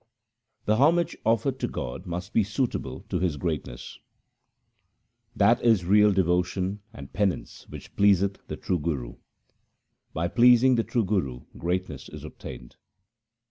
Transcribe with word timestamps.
1 0.65 0.65
The 0.65 0.75
homage 0.77 1.15
offered 1.27 1.59
to 1.59 1.67
God 1.67 2.07
must 2.07 2.33
be 2.33 2.41
suitable 2.43 3.01
to 3.07 3.19
His 3.19 3.37
greatness:— 3.37 3.99
That 5.35 5.61
is 5.63 5.85
real 5.85 6.11
devotion 6.11 6.79
and 6.91 7.13
penance 7.13 7.69
which 7.69 7.95
pleaseth 7.95 8.47
the 8.47 8.57
True 8.57 8.79
Guru. 8.79 9.17
By 10.11 10.27
pleasing 10.27 10.73
the 10.73 10.83
True 10.83 11.05
Guru 11.05 11.41
greatness 11.55 12.09
is 12.09 12.23
obtained. 12.23 12.77